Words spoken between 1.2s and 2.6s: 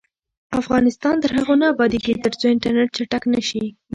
تر هغو نه ابادیږي، ترڅو